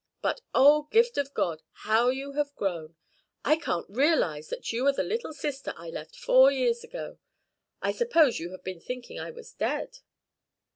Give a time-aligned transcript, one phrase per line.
[0.23, 2.95] But, oh, Gift o' God, how you have grown!
[3.45, 7.19] I can't realize that you are the little sister I left four years ago.
[7.83, 9.99] I suppose you have been thinking I was dead?"